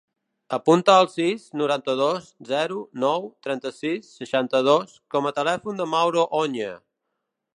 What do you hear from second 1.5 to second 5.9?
noranta-dos, zero, nou, trenta-sis, seixanta-dos com a telèfon